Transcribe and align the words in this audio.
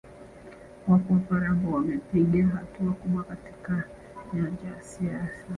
Wapo 0.87 1.13
wapare 1.13 1.47
ambao 1.47 1.73
wamepiga 1.73 2.47
hatua 2.47 2.93
kubwa 2.93 3.23
katika 3.23 3.87
nyanja 4.33 4.67
ya 4.67 4.83
siasa 4.83 5.45